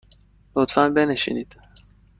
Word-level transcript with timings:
لطفاً 0.55 0.87
بنشینید. 0.89 1.57